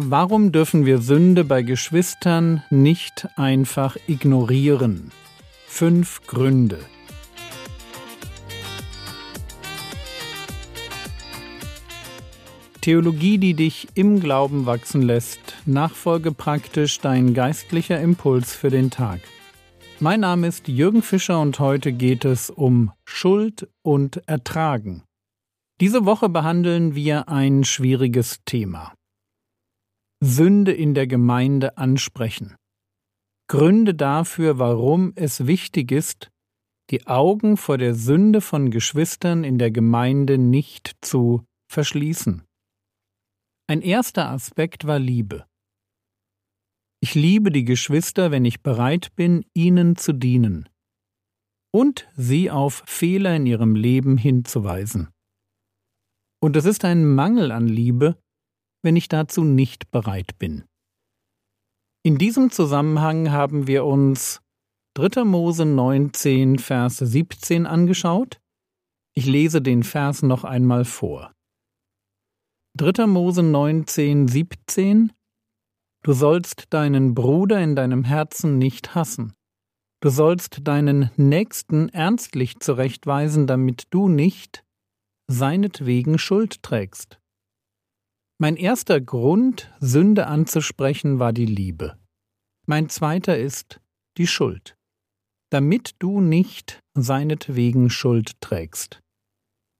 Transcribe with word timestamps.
Warum 0.00 0.52
dürfen 0.52 0.86
wir 0.86 0.98
Sünde 0.98 1.42
bei 1.42 1.62
Geschwistern 1.62 2.62
nicht 2.70 3.26
einfach 3.34 3.96
ignorieren? 4.06 5.10
Fünf 5.66 6.24
Gründe. 6.28 6.78
Theologie, 12.80 13.38
die 13.38 13.54
dich 13.54 13.88
im 13.94 14.20
Glauben 14.20 14.66
wachsen 14.66 15.02
lässt. 15.02 15.40
Nachfolge 15.66 16.30
praktisch 16.30 17.00
dein 17.00 17.34
geistlicher 17.34 18.00
Impuls 18.00 18.54
für 18.54 18.70
den 18.70 18.90
Tag. 18.90 19.18
Mein 19.98 20.20
Name 20.20 20.46
ist 20.46 20.68
Jürgen 20.68 21.02
Fischer 21.02 21.40
und 21.40 21.58
heute 21.58 21.92
geht 21.92 22.24
es 22.24 22.50
um 22.50 22.92
Schuld 23.04 23.68
und 23.82 24.22
Ertragen. 24.28 25.02
Diese 25.80 26.04
Woche 26.04 26.28
behandeln 26.28 26.94
wir 26.94 27.28
ein 27.28 27.64
schwieriges 27.64 28.44
Thema. 28.44 28.92
Sünde 30.22 30.72
in 30.72 30.94
der 30.94 31.06
Gemeinde 31.06 31.78
ansprechen. 31.78 32.56
Gründe 33.48 33.94
dafür, 33.94 34.58
warum 34.58 35.12
es 35.14 35.46
wichtig 35.46 35.92
ist, 35.92 36.30
die 36.90 37.06
Augen 37.06 37.56
vor 37.56 37.78
der 37.78 37.94
Sünde 37.94 38.40
von 38.40 38.70
Geschwistern 38.70 39.44
in 39.44 39.58
der 39.58 39.70
Gemeinde 39.70 40.38
nicht 40.38 40.96
zu 41.02 41.44
verschließen. 41.70 42.44
Ein 43.68 43.82
erster 43.82 44.30
Aspekt 44.30 44.86
war 44.86 44.98
Liebe. 44.98 45.46
Ich 47.00 47.14
liebe 47.14 47.52
die 47.52 47.64
Geschwister, 47.64 48.30
wenn 48.30 48.44
ich 48.44 48.62
bereit 48.62 49.14
bin, 49.14 49.44
ihnen 49.54 49.96
zu 49.96 50.12
dienen 50.12 50.68
und 51.72 52.08
sie 52.16 52.50
auf 52.50 52.82
Fehler 52.86 53.36
in 53.36 53.46
ihrem 53.46 53.74
Leben 53.74 54.16
hinzuweisen. 54.16 55.10
Und 56.40 56.56
es 56.56 56.64
ist 56.64 56.84
ein 56.84 57.06
Mangel 57.14 57.52
an 57.52 57.66
Liebe, 57.66 58.18
wenn 58.82 58.96
ich 58.96 59.08
dazu 59.08 59.44
nicht 59.44 59.90
bereit 59.90 60.38
bin. 60.38 60.64
In 62.04 62.18
diesem 62.18 62.50
Zusammenhang 62.50 63.30
haben 63.30 63.66
wir 63.66 63.84
uns 63.84 64.40
3. 64.94 65.24
Mose 65.24 65.64
19, 65.64 66.58
Vers 66.58 66.98
17 66.98 67.66
angeschaut. 67.66 68.40
Ich 69.14 69.26
lese 69.26 69.60
den 69.60 69.82
Vers 69.82 70.22
noch 70.22 70.44
einmal 70.44 70.84
vor. 70.84 71.32
3. 72.76 73.06
Mose 73.06 73.42
19, 73.42 74.28
17 74.28 75.12
Du 76.04 76.12
sollst 76.12 76.72
deinen 76.72 77.14
Bruder 77.14 77.60
in 77.60 77.74
deinem 77.74 78.04
Herzen 78.04 78.58
nicht 78.58 78.94
hassen. 78.94 79.34
Du 80.00 80.10
sollst 80.10 80.66
deinen 80.66 81.10
Nächsten 81.16 81.88
ernstlich 81.88 82.60
zurechtweisen, 82.60 83.48
damit 83.48 83.88
du 83.90 84.08
nicht 84.08 84.64
seinetwegen 85.26 86.18
Schuld 86.18 86.62
trägst. 86.62 87.18
Mein 88.40 88.54
erster 88.56 89.00
Grund, 89.00 89.72
Sünde 89.80 90.28
anzusprechen, 90.28 91.18
war 91.18 91.32
die 91.32 91.46
Liebe. 91.46 91.98
Mein 92.66 92.88
zweiter 92.88 93.36
ist 93.36 93.80
die 94.16 94.28
Schuld, 94.28 94.76
damit 95.50 95.96
du 95.98 96.20
nicht 96.20 96.80
seinetwegen 96.94 97.90
Schuld 97.90 98.40
trägst. 98.40 99.00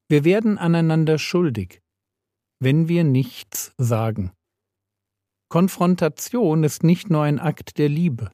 Wir 0.09 0.25
werden 0.25 0.59
aneinander 0.59 1.19
schuldig, 1.19 1.81
wenn 2.61 2.89
wir 2.89 3.05
nichts 3.05 3.73
sagen. 3.79 4.33
Konfrontation 5.51 6.65
ist 6.65 6.83
nicht 6.83 7.11
nur 7.11 7.23
ein 7.23 7.39
Akt 7.39 7.79
der 7.79 7.89
Liebe, 7.89 8.33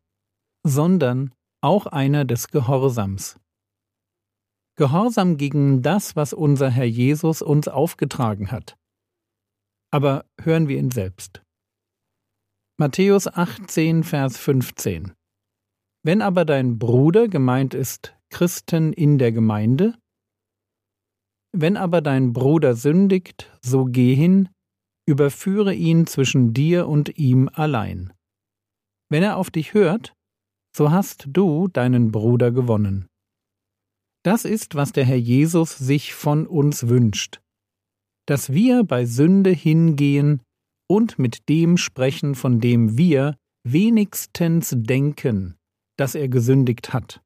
sondern 0.66 1.34
auch 1.62 1.84
einer 1.84 2.24
des 2.24 2.48
Gehorsams. 2.48 3.38
Gehorsam 4.76 5.36
gegen 5.36 5.82
das, 5.82 6.16
was 6.16 6.32
unser 6.32 6.70
Herr 6.70 6.86
Jesus 6.86 7.42
uns 7.42 7.68
aufgetragen 7.68 8.50
hat. 8.50 8.76
Aber 9.94 10.26
hören 10.40 10.66
wir 10.66 10.76
ihn 10.76 10.90
selbst. 10.90 11.40
Matthäus 12.80 13.28
18, 13.28 14.02
Vers 14.02 14.36
15. 14.38 15.12
Wenn 16.02 16.20
aber 16.20 16.44
dein 16.44 16.80
Bruder 16.80 17.28
gemeint 17.28 17.74
ist 17.74 18.16
Christen 18.28 18.92
in 18.92 19.18
der 19.18 19.30
Gemeinde, 19.30 19.96
wenn 21.52 21.76
aber 21.76 22.00
dein 22.00 22.32
Bruder 22.32 22.74
sündigt, 22.74 23.56
so 23.62 23.84
geh 23.84 24.16
hin, 24.16 24.48
überführe 25.06 25.72
ihn 25.72 26.08
zwischen 26.08 26.52
dir 26.52 26.88
und 26.88 27.16
ihm 27.16 27.48
allein. 27.52 28.12
Wenn 29.12 29.22
er 29.22 29.36
auf 29.36 29.52
dich 29.52 29.74
hört, 29.74 30.12
so 30.76 30.90
hast 30.90 31.28
du 31.28 31.68
deinen 31.68 32.10
Bruder 32.10 32.50
gewonnen. 32.50 33.06
Das 34.24 34.44
ist, 34.44 34.74
was 34.74 34.90
der 34.90 35.04
Herr 35.04 35.18
Jesus 35.18 35.78
sich 35.78 36.14
von 36.14 36.48
uns 36.48 36.88
wünscht, 36.88 37.43
dass 38.26 38.52
wir 38.52 38.84
bei 38.84 39.04
Sünde 39.04 39.50
hingehen 39.50 40.42
und 40.88 41.18
mit 41.18 41.48
dem 41.48 41.76
sprechen, 41.76 42.34
von 42.34 42.60
dem 42.60 42.96
wir 42.96 43.36
wenigstens 43.66 44.74
denken, 44.76 45.56
dass 45.96 46.14
er 46.14 46.28
gesündigt 46.28 46.92
hat. 46.92 47.22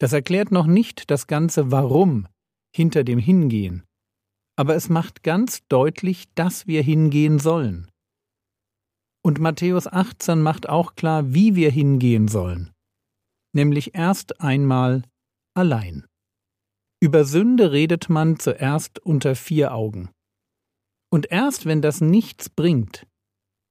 Das 0.00 0.12
erklärt 0.12 0.50
noch 0.50 0.66
nicht 0.66 1.10
das 1.10 1.26
ganze 1.26 1.70
Warum 1.70 2.26
hinter 2.74 3.04
dem 3.04 3.18
Hingehen, 3.18 3.84
aber 4.56 4.74
es 4.74 4.88
macht 4.88 5.22
ganz 5.22 5.66
deutlich, 5.68 6.26
dass 6.34 6.66
wir 6.66 6.82
hingehen 6.82 7.38
sollen. 7.38 7.90
Und 9.24 9.38
Matthäus 9.38 9.86
18 9.86 10.40
macht 10.40 10.68
auch 10.68 10.96
klar, 10.96 11.32
wie 11.32 11.54
wir 11.54 11.70
hingehen 11.70 12.26
sollen, 12.26 12.72
nämlich 13.54 13.94
erst 13.94 14.40
einmal 14.40 15.04
allein. 15.54 16.06
Über 17.02 17.24
Sünde 17.24 17.72
redet 17.72 18.08
man 18.10 18.38
zuerst 18.38 19.00
unter 19.00 19.34
vier 19.34 19.74
Augen. 19.74 20.10
Und 21.12 21.32
erst 21.32 21.66
wenn 21.66 21.82
das 21.82 22.00
nichts 22.00 22.48
bringt, 22.48 23.08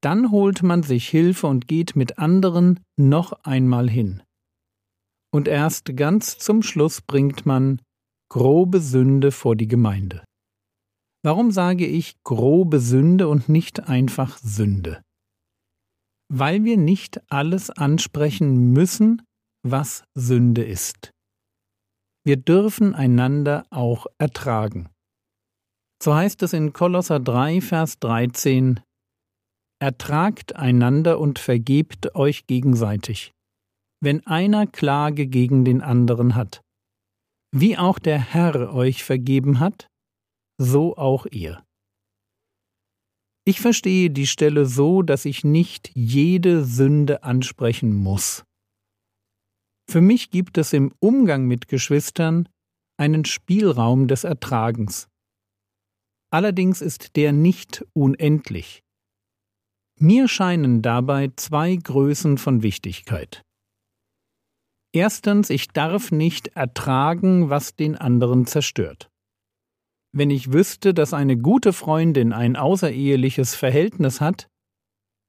dann 0.01 0.31
holt 0.31 0.63
man 0.63 0.83
sich 0.83 1.07
Hilfe 1.07 1.47
und 1.47 1.65
geht 1.65 1.95
mit 1.95 2.19
anderen 2.19 2.81
noch 2.97 3.31
einmal 3.43 3.89
hin. 3.89 4.21
Und 5.33 5.47
erst 5.47 5.95
ganz 5.95 6.39
zum 6.39 6.61
Schluss 6.61 7.01
bringt 7.01 7.45
man 7.45 7.81
grobe 8.29 8.81
Sünde 8.81 9.31
vor 9.31 9.55
die 9.55 9.69
Gemeinde. 9.69 10.25
Warum 11.23 11.51
sage 11.51 11.87
ich 11.87 12.21
grobe 12.25 12.81
Sünde 12.81 13.29
und 13.29 13.47
nicht 13.47 13.87
einfach 13.87 14.39
Sünde? 14.39 15.01
Weil 16.27 16.65
wir 16.65 16.75
nicht 16.75 17.21
alles 17.31 17.69
ansprechen 17.69 18.73
müssen, 18.73 19.21
was 19.63 20.03
Sünde 20.15 20.65
ist. 20.65 21.10
Wir 22.23 22.37
dürfen 22.37 22.93
einander 22.93 23.65
auch 23.71 24.05
ertragen. 24.19 24.89
So 26.03 26.13
heißt 26.13 26.43
es 26.43 26.53
in 26.53 26.71
Kolosser 26.71 27.19
3, 27.19 27.61
Vers 27.61 27.99
13 27.99 28.79
Ertragt 29.79 30.55
einander 30.55 31.19
und 31.19 31.39
vergebt 31.39 32.13
euch 32.13 32.45
gegenseitig, 32.45 33.33
wenn 34.01 34.25
einer 34.27 34.67
Klage 34.67 35.25
gegen 35.25 35.65
den 35.65 35.81
anderen 35.81 36.35
hat. 36.35 36.61
Wie 37.51 37.75
auch 37.77 37.97
der 37.97 38.19
Herr 38.19 38.71
euch 38.71 39.03
vergeben 39.03 39.59
hat, 39.59 39.87
so 40.59 40.95
auch 40.97 41.25
ihr. 41.25 41.63
Ich 43.43 43.59
verstehe 43.59 44.11
die 44.11 44.27
Stelle 44.27 44.67
so, 44.67 45.01
dass 45.01 45.25
ich 45.25 45.43
nicht 45.43 45.89
jede 45.95 46.63
Sünde 46.63 47.23
ansprechen 47.23 47.95
muss. 47.95 48.43
Für 49.91 49.99
mich 49.99 50.29
gibt 50.29 50.57
es 50.57 50.71
im 50.71 50.93
Umgang 51.01 51.47
mit 51.47 51.67
Geschwistern 51.67 52.47
einen 52.97 53.25
Spielraum 53.25 54.07
des 54.07 54.23
Ertragens. 54.23 55.09
Allerdings 56.31 56.81
ist 56.81 57.17
der 57.17 57.33
nicht 57.33 57.85
unendlich. 57.91 58.79
Mir 59.99 60.29
scheinen 60.29 60.81
dabei 60.81 61.33
zwei 61.35 61.75
Größen 61.75 62.37
von 62.37 62.63
Wichtigkeit. 62.63 63.41
Erstens, 64.93 65.49
ich 65.49 65.67
darf 65.67 66.13
nicht 66.13 66.47
ertragen, 66.55 67.49
was 67.49 67.75
den 67.75 67.97
anderen 67.97 68.45
zerstört. 68.45 69.09
Wenn 70.13 70.29
ich 70.29 70.53
wüsste, 70.53 70.93
dass 70.93 71.13
eine 71.13 71.35
gute 71.35 71.73
Freundin 71.73 72.31
ein 72.31 72.55
außereheliches 72.55 73.55
Verhältnis 73.55 74.21
hat, 74.21 74.47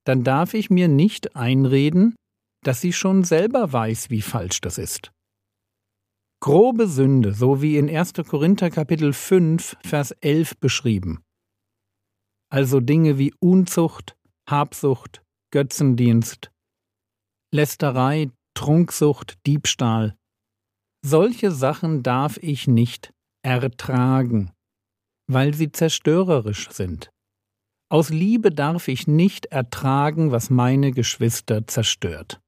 dann 0.05 0.23
darf 0.23 0.55
ich 0.55 0.71
mir 0.71 0.87
nicht 0.87 1.35
einreden, 1.35 2.15
dass 2.63 2.81
sie 2.81 2.93
schon 2.93 3.25
selber 3.25 3.73
weiß, 3.73 4.11
wie 4.11 4.23
falsch 4.23 4.61
das 4.61 4.79
ist. 4.79 5.13
Grobe 6.41 6.89
Sünde, 6.89 7.33
so 7.33 7.63
wie 7.63 7.77
in 7.77 7.89
1. 7.89 8.15
Korinther 8.29 8.71
Kapitel 8.71 9.13
5, 9.13 9.77
Vers 9.85 10.11
11 10.21 10.59
beschrieben. 10.59 11.23
Also 12.51 12.81
Dinge 12.81 13.19
wie 13.19 13.33
Unzucht, 13.39 14.17
Habsucht, 14.49 15.23
Götzendienst, 15.53 16.51
Lästerei, 17.53 18.31
Trunksucht, 18.55 19.39
Diebstahl. 19.47 20.17
Solche 21.05 21.51
Sachen 21.51 22.03
darf 22.03 22.39
ich 22.39 22.67
nicht 22.67 23.13
ertragen 23.43 24.53
weil 25.33 25.55
sie 25.55 25.73
zerstörerisch 25.73 26.71
sind. 26.71 27.11
Aus 27.91 28.09
Liebe 28.09 28.51
darf 28.51 28.89
ich 28.89 29.07
nicht 29.07 29.47
ertragen, 29.47 30.33
was 30.33 30.51
meine 30.51 30.93
Geschwister 30.93 31.67
zerstört. 31.67 32.41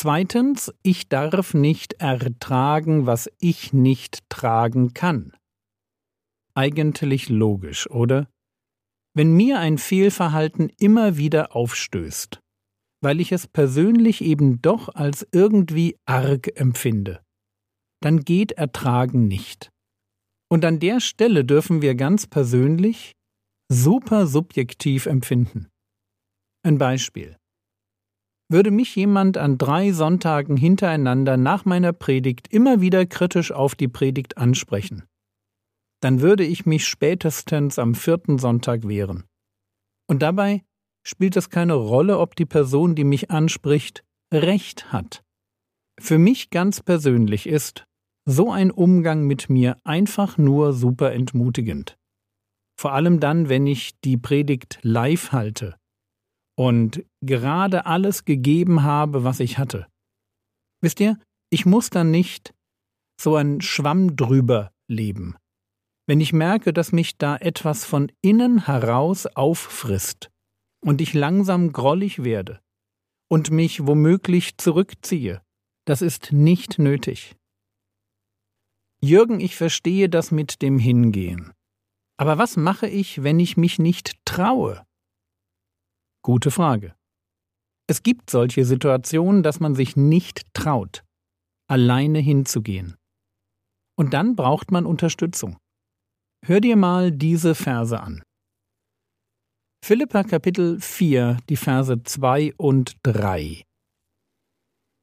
Zweitens, 0.00 0.72
ich 0.84 1.08
darf 1.08 1.54
nicht 1.54 1.94
ertragen, 1.94 3.06
was 3.06 3.28
ich 3.40 3.72
nicht 3.72 4.20
tragen 4.28 4.94
kann. 4.94 5.32
Eigentlich 6.54 7.28
logisch, 7.28 7.90
oder? 7.90 8.28
Wenn 9.16 9.32
mir 9.32 9.58
ein 9.58 9.76
Fehlverhalten 9.76 10.68
immer 10.78 11.16
wieder 11.16 11.56
aufstößt, 11.56 12.38
weil 13.02 13.18
ich 13.18 13.32
es 13.32 13.48
persönlich 13.48 14.22
eben 14.22 14.62
doch 14.62 14.88
als 14.94 15.26
irgendwie 15.32 15.96
arg 16.06 16.48
empfinde, 16.54 17.20
dann 18.00 18.20
geht 18.20 18.52
Ertragen 18.52 19.26
nicht. 19.26 19.68
Und 20.48 20.64
an 20.64 20.78
der 20.78 21.00
Stelle 21.00 21.44
dürfen 21.44 21.82
wir 21.82 21.96
ganz 21.96 22.28
persönlich 22.28 23.14
super 23.68 24.28
subjektiv 24.28 25.06
empfinden. 25.06 25.66
Ein 26.62 26.78
Beispiel. 26.78 27.36
Würde 28.50 28.70
mich 28.70 28.96
jemand 28.96 29.36
an 29.36 29.58
drei 29.58 29.92
Sonntagen 29.92 30.56
hintereinander 30.56 31.36
nach 31.36 31.66
meiner 31.66 31.92
Predigt 31.92 32.48
immer 32.48 32.80
wieder 32.80 33.04
kritisch 33.04 33.52
auf 33.52 33.74
die 33.74 33.88
Predigt 33.88 34.38
ansprechen, 34.38 35.04
dann 36.00 36.22
würde 36.22 36.44
ich 36.44 36.64
mich 36.64 36.86
spätestens 36.86 37.78
am 37.78 37.94
vierten 37.94 38.38
Sonntag 38.38 38.88
wehren. 38.88 39.24
Und 40.06 40.22
dabei 40.22 40.64
spielt 41.06 41.36
es 41.36 41.50
keine 41.50 41.74
Rolle, 41.74 42.18
ob 42.18 42.36
die 42.36 42.46
Person, 42.46 42.94
die 42.94 43.04
mich 43.04 43.30
anspricht, 43.30 44.04
Recht 44.32 44.92
hat. 44.92 45.22
Für 46.00 46.18
mich 46.18 46.50
ganz 46.50 46.80
persönlich 46.80 47.46
ist 47.46 47.86
so 48.24 48.50
ein 48.50 48.70
Umgang 48.70 49.26
mit 49.26 49.50
mir 49.50 49.76
einfach 49.84 50.38
nur 50.38 50.72
super 50.72 51.12
entmutigend. 51.12 51.98
Vor 52.78 52.92
allem 52.92 53.20
dann, 53.20 53.48
wenn 53.48 53.66
ich 53.66 53.98
die 54.00 54.16
Predigt 54.16 54.78
live 54.82 55.32
halte 55.32 55.76
und 56.58 57.04
gerade 57.20 57.86
alles 57.86 58.24
gegeben 58.24 58.82
habe, 58.82 59.22
was 59.22 59.38
ich 59.38 59.58
hatte. 59.58 59.86
Wisst 60.82 60.98
ihr, 60.98 61.16
ich 61.50 61.66
muss 61.66 61.88
dann 61.88 62.10
nicht 62.10 62.52
so 63.20 63.36
ein 63.36 63.60
Schwamm 63.60 64.16
drüber 64.16 64.72
leben. 64.88 65.36
Wenn 66.08 66.20
ich 66.20 66.32
merke, 66.32 66.72
dass 66.72 66.90
mich 66.90 67.16
da 67.16 67.36
etwas 67.36 67.84
von 67.84 68.10
innen 68.22 68.66
heraus 68.66 69.26
auffrisst 69.26 70.30
und 70.84 71.00
ich 71.00 71.14
langsam 71.14 71.72
grollig 71.72 72.24
werde 72.24 72.60
und 73.30 73.52
mich 73.52 73.86
womöglich 73.86 74.58
zurückziehe, 74.58 75.42
das 75.86 76.02
ist 76.02 76.32
nicht 76.32 76.80
nötig. 76.80 77.36
Jürgen, 79.00 79.38
ich 79.38 79.54
verstehe 79.54 80.08
das 80.08 80.32
mit 80.32 80.60
dem 80.60 80.80
Hingehen. 80.80 81.52
Aber 82.16 82.36
was 82.36 82.56
mache 82.56 82.88
ich, 82.88 83.22
wenn 83.22 83.38
ich 83.38 83.56
mich 83.56 83.78
nicht 83.78 84.16
traue? 84.24 84.87
Gute 86.28 86.50
Frage. 86.50 86.94
Es 87.88 88.02
gibt 88.02 88.28
solche 88.28 88.66
Situationen, 88.66 89.42
dass 89.42 89.60
man 89.60 89.74
sich 89.74 89.96
nicht 89.96 90.52
traut, 90.52 91.02
alleine 91.70 92.18
hinzugehen. 92.18 92.96
Und 93.96 94.12
dann 94.12 94.36
braucht 94.36 94.70
man 94.70 94.84
Unterstützung. 94.84 95.56
Hör 96.44 96.60
dir 96.60 96.76
mal 96.76 97.12
diese 97.12 97.54
Verse 97.54 97.98
an. 97.98 98.22
Philippa 99.82 100.22
Kapitel 100.22 100.78
4, 100.78 101.38
die 101.48 101.56
Verse 101.56 102.02
2 102.02 102.52
und 102.58 102.98
3. 103.04 103.64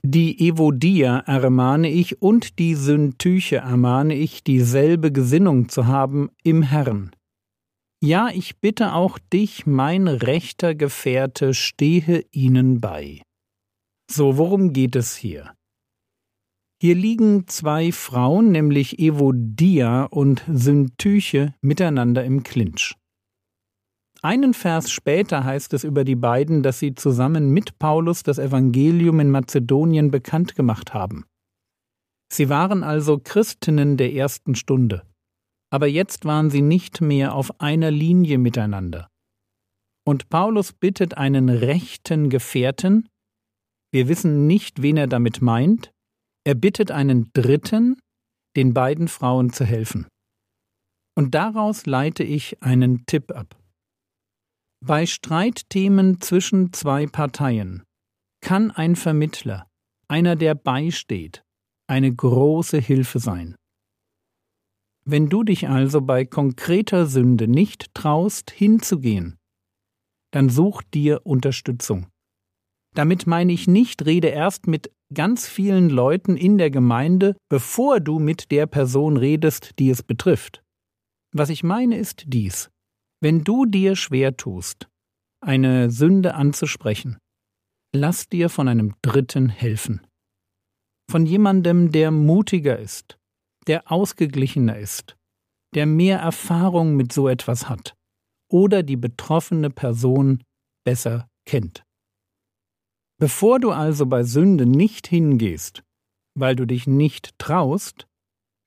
Die 0.04 0.48
Evodia 0.48 1.22
ermahne 1.22 1.90
ich 1.90 2.22
und 2.22 2.60
die 2.60 2.76
Syntyche 2.76 3.56
ermahne 3.56 4.14
ich, 4.14 4.44
dieselbe 4.44 5.12
Gesinnung 5.12 5.70
zu 5.70 5.88
haben 5.88 6.30
im 6.44 6.62
Herrn. 6.62 7.15
Ja, 8.02 8.30
ich 8.30 8.60
bitte 8.60 8.94
auch 8.94 9.18
dich, 9.18 9.66
mein 9.66 10.08
rechter 10.08 10.76
Gefährte, 10.76 11.54
stehe 11.54 12.26
ihnen 12.32 12.82
bei. 12.82 13.22
So, 14.12 14.38
worum 14.38 14.74
geht 14.74 14.96
es 14.96 15.16
hier? 15.16 15.54
Hier 16.82 16.96
liegen 16.96 17.48
zwei 17.48 17.92
Frauen, 17.92 18.52
nämlich 18.52 19.00
Evodia 19.00 20.04
und 20.04 20.44
Syntyche, 20.52 21.56
miteinander 21.62 22.24
im 22.24 22.44
Clinch. 22.44 22.96
Einen 24.22 24.54
Vers 24.54 24.92
später 24.92 25.44
heißt 25.44 25.74
es 25.74 25.84
über 25.84 26.04
die 26.04 26.16
beiden, 26.16 26.64
dass 26.64 26.80
sie 26.80 26.96
zusammen 26.96 27.52
mit 27.52 27.80
Paulus 27.80 28.24
das 28.24 28.40
Evangelium 28.40 29.20
in 29.20 29.32
Mazedonien 29.32 30.12
bekannt 30.12 30.56
gemacht 30.56 30.94
haben. 30.94 31.26
Sie 32.32 32.50
waren 32.50 32.84
also 32.84 33.20
Christinnen 33.20 33.98
der 33.98 34.14
ersten 34.14 34.56
Stunde 34.56 35.04
aber 35.76 35.88
jetzt 35.88 36.24
waren 36.24 36.50
sie 36.50 36.62
nicht 36.62 37.02
mehr 37.02 37.36
auf 37.36 37.60
einer 37.60 37.92
Linie 37.92 38.38
miteinander. 38.38 39.10
Und 40.08 40.30
Paulus 40.30 40.72
bittet 40.72 41.18
einen 41.18 41.50
rechten 41.50 42.30
Gefährten, 42.30 43.10
wir 43.92 44.08
wissen 44.08 44.48
nicht, 44.48 44.82
wen 44.82 44.96
er 44.96 45.08
damit 45.08 45.42
meint, 45.42 45.92
er 46.46 46.56
bittet 46.56 46.92
einen 46.92 47.30
Dritten, 47.34 48.00
den 48.56 48.74
beiden 48.74 49.10
Frauen 49.10 49.52
zu 49.52 49.66
helfen. 49.66 50.08
Und 51.14 51.36
daraus 51.36 51.86
leite 51.86 52.24
ich 52.24 52.64
einen 52.64 53.06
Tipp 53.06 53.34
ab. 53.34 53.62
Bei 54.82 55.06
Streitthemen 55.06 56.22
zwischen 56.22 56.72
zwei 56.72 57.06
Parteien 57.06 57.84
kann 58.42 58.72
ein 58.72 58.96
Vermittler, 58.96 59.68
einer, 60.08 60.38
der 60.38 60.56
beisteht, 60.56 61.44
eine 61.90 62.16
große 62.16 62.78
Hilfe 62.78 63.20
sein. 63.20 63.58
Wenn 65.08 65.30
du 65.30 65.44
dich 65.44 65.70
also 65.70 66.02
bei 66.02 66.26
konkreter 66.26 67.06
Sünde 67.06 67.48
nicht 67.48 67.94
traust, 67.94 68.50
hinzugehen, 68.50 69.38
dann 70.32 70.50
such 70.50 70.82
dir 70.82 71.22
Unterstützung. 71.26 72.08
Damit 72.96 73.28
meine 73.28 73.54
ich 73.54 73.68
nicht, 73.68 74.06
rede 74.06 74.30
erst 74.30 74.68
mit 74.68 74.92
ganz 75.14 75.48
vielen 75.48 75.90
Leuten 75.90 76.36
in 76.38 76.58
der 76.58 76.72
Gemeinde, 76.72 77.36
bevor 77.50 78.00
du 78.00 78.20
mit 78.20 78.52
der 78.52 78.66
Person 78.66 79.18
redest, 79.18 79.78
die 79.78 79.90
es 79.90 80.02
betrifft. 80.02 80.64
Was 81.34 81.50
ich 81.50 81.64
meine 81.64 81.98
ist 81.98 82.24
dies. 82.28 82.72
Wenn 83.22 83.44
du 83.44 83.66
dir 83.66 83.96
schwer 83.96 84.38
tust, 84.38 84.88
eine 85.42 85.92
Sünde 85.92 86.34
anzusprechen, 86.34 87.18
lass 87.94 88.28
dir 88.28 88.50
von 88.50 88.68
einem 88.68 88.96
Dritten 89.02 89.50
helfen. 89.50 90.02
Von 91.12 91.26
jemandem, 91.26 91.92
der 91.92 92.12
mutiger 92.12 92.80
ist, 92.80 93.18
der 93.68 93.92
ausgeglichener 93.92 94.78
ist, 94.78 95.16
der 95.74 95.86
mehr 95.86 96.20
Erfahrung 96.20 96.96
mit 96.96 97.12
so 97.12 97.28
etwas 97.28 97.70
hat 97.70 97.96
oder 98.52 98.84
die 98.84 98.98
betroffene 98.98 99.70
Person 99.70 100.44
besser 100.86 101.28
kennt. 101.46 101.84
Bevor 103.20 103.60
du 103.60 103.72
also 103.72 104.06
bei 104.06 104.24
Sünde 104.24 104.66
nicht 104.66 105.08
hingehst, 105.08 105.84
weil 106.38 106.56
du 106.56 106.66
dich 106.66 106.86
nicht 106.86 107.38
traust, 107.40 108.08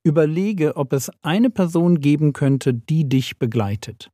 überlege, 0.04 0.76
ob 0.76 0.92
es 0.92 1.10
eine 1.22 1.50
Person 1.50 2.00
geben 2.00 2.32
könnte, 2.32 2.72
die 2.72 3.08
dich 3.08 3.38
begleitet. 3.38 4.10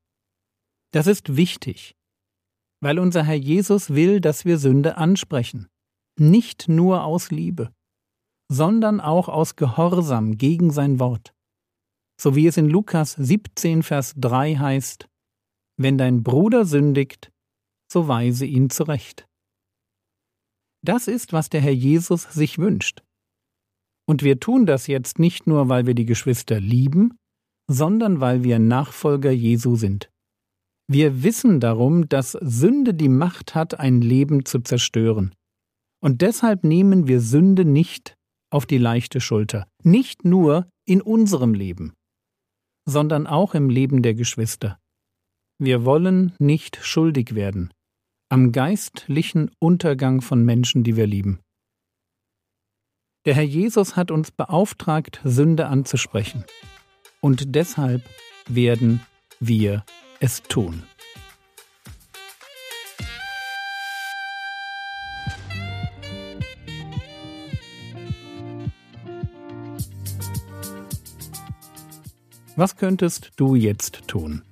Das 0.92 1.06
ist 1.06 1.37
wichtig, 1.37 1.94
weil 2.80 2.99
unser 2.99 3.25
Herr 3.25 3.35
Jesus 3.35 3.90
will, 3.90 4.20
dass 4.20 4.44
wir 4.44 4.58
Sünde 4.58 4.97
ansprechen, 4.97 5.68
nicht 6.18 6.68
nur 6.68 7.04
aus 7.04 7.30
Liebe 7.30 7.73
sondern 8.50 9.00
auch 9.00 9.28
aus 9.28 9.56
Gehorsam 9.56 10.36
gegen 10.36 10.70
sein 10.70 10.98
Wort. 11.00 11.34
So 12.20 12.36
wie 12.36 12.46
es 12.46 12.56
in 12.56 12.68
Lukas 12.68 13.12
17, 13.12 13.82
Vers 13.82 14.14
3 14.16 14.56
heißt, 14.56 15.08
Wenn 15.76 15.98
dein 15.98 16.22
Bruder 16.22 16.64
sündigt, 16.64 17.32
so 17.90 18.06
weise 18.08 18.46
ihn 18.46 18.70
zurecht. 18.70 19.26
Das 20.84 21.08
ist, 21.08 21.32
was 21.32 21.48
der 21.48 21.60
Herr 21.60 21.72
Jesus 21.72 22.22
sich 22.24 22.58
wünscht. 22.58 23.02
Und 24.06 24.22
wir 24.22 24.38
tun 24.38 24.66
das 24.66 24.86
jetzt 24.86 25.18
nicht 25.18 25.46
nur, 25.46 25.68
weil 25.68 25.86
wir 25.86 25.94
die 25.94 26.04
Geschwister 26.04 26.60
lieben, 26.60 27.16
sondern 27.68 28.20
weil 28.20 28.44
wir 28.44 28.58
Nachfolger 28.58 29.30
Jesu 29.30 29.76
sind. 29.76 30.10
Wir 30.86 31.22
wissen 31.22 31.60
darum, 31.60 32.08
dass 32.08 32.32
Sünde 32.32 32.92
die 32.92 33.08
Macht 33.08 33.54
hat, 33.54 33.80
ein 33.80 34.02
Leben 34.02 34.44
zu 34.44 34.60
zerstören. 34.60 35.34
Und 36.02 36.20
deshalb 36.20 36.64
nehmen 36.64 37.08
wir 37.08 37.20
Sünde 37.20 37.64
nicht 37.64 38.16
auf 38.54 38.66
die 38.66 38.78
leichte 38.78 39.20
Schulter, 39.20 39.66
nicht 39.82 40.25
nur 40.25 40.68
in 40.87 41.02
unserem 41.02 41.54
Leben, 41.54 41.92
sondern 42.88 43.26
auch 43.26 43.54
im 43.54 43.68
Leben 43.68 44.02
der 44.02 44.14
Geschwister. 44.14 44.78
Wir 45.58 45.84
wollen 45.84 46.32
nicht 46.38 46.78
schuldig 46.80 47.34
werden 47.34 47.73
am 48.34 48.52
geistlichen 48.52 49.50
Untergang 49.61 50.20
von 50.20 50.44
Menschen, 50.44 50.82
die 50.82 50.96
wir 50.96 51.06
lieben. 51.06 51.40
Der 53.26 53.34
Herr 53.34 53.44
Jesus 53.44 53.96
hat 53.96 54.11
uns 54.11 54.32
beauftragt, 54.32 55.20
Sünde 55.25 55.66
anzusprechen, 55.66 56.44
und 57.20 57.54
deshalb 57.54 58.02
werden 58.49 59.00
wir 59.40 59.84
es 60.20 60.42
tun. 60.42 60.82
Was 72.56 72.76
könntest 72.76 73.32
du 73.37 73.54
jetzt 73.56 74.06
tun? 74.06 74.42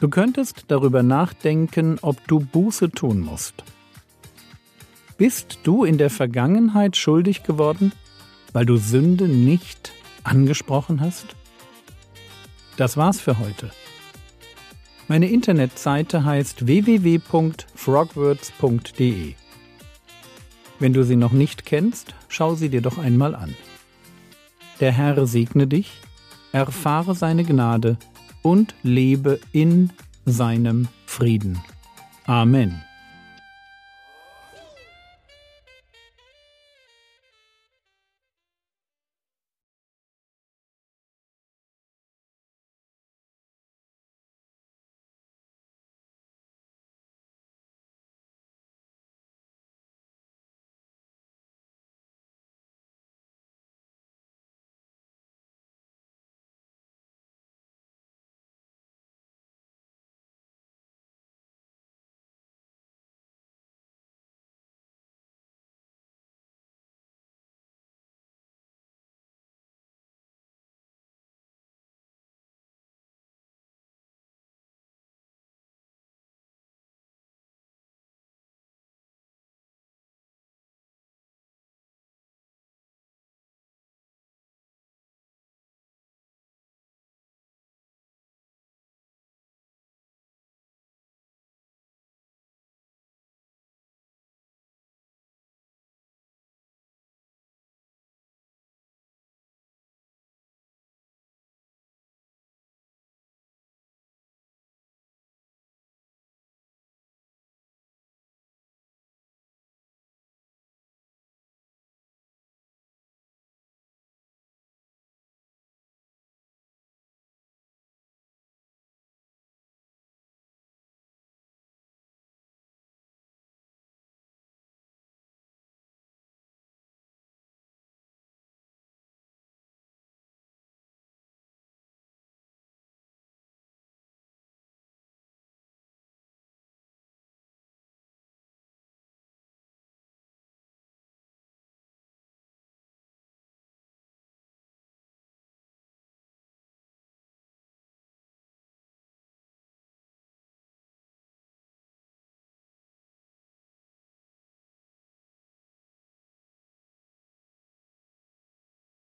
Du 0.00 0.08
könntest 0.08 0.64
darüber 0.68 1.02
nachdenken, 1.02 1.98
ob 2.02 2.26
du 2.26 2.40
Buße 2.40 2.90
tun 2.90 3.20
musst. 3.20 3.64
Bist 5.16 5.60
du 5.62 5.84
in 5.84 5.96
der 5.96 6.10
Vergangenheit 6.10 6.94
schuldig 6.96 7.42
geworden, 7.42 7.92
weil 8.52 8.66
du 8.66 8.76
Sünde 8.76 9.28
nicht 9.28 9.92
angesprochen 10.24 11.00
hast? 11.00 11.36
Das 12.76 12.98
war's 12.98 13.20
für 13.20 13.38
heute. 13.38 13.70
Meine 15.08 15.30
Internetseite 15.30 16.24
heißt 16.24 16.66
www.frogwords.de. 16.66 19.34
Wenn 20.78 20.92
du 20.92 21.02
sie 21.04 21.16
noch 21.16 21.32
nicht 21.32 21.64
kennst, 21.64 22.14
schau 22.28 22.56
sie 22.56 22.68
dir 22.68 22.82
doch 22.82 22.98
einmal 22.98 23.34
an. 23.34 23.54
Der 24.80 24.92
Herr 24.92 25.26
segne 25.26 25.66
dich, 25.66 26.02
erfahre 26.52 27.14
seine 27.14 27.44
Gnade 27.44 27.96
und 28.42 28.74
lebe 28.82 29.40
in 29.52 29.90
seinem 30.24 30.88
Frieden. 31.06 31.58
Amen. 32.26 32.82